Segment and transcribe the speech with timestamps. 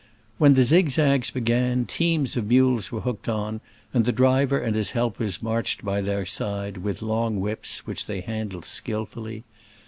[0.39, 3.61] When the zigzags began teams of mules were hooked on,
[3.93, 8.07] and the driver and his help ers marched by their side with long whips, which
[8.07, 9.43] they handled skillfully.